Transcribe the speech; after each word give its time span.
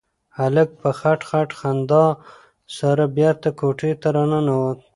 هلک 0.37 0.69
په 0.81 0.89
خټ 0.99 1.19
خټ 1.29 1.49
خندا 1.59 2.05
سره 2.77 3.03
بېرته 3.17 3.49
کوټې 3.59 3.91
ته 4.01 4.07
راننوت. 4.15 4.79